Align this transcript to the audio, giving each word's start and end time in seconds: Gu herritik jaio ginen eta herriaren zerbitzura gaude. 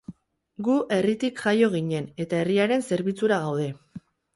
Gu 0.67 0.77
herritik 0.97 1.43
jaio 1.45 1.71
ginen 1.75 2.11
eta 2.27 2.43
herriaren 2.43 2.87
zerbitzura 2.93 3.43
gaude. 3.49 3.75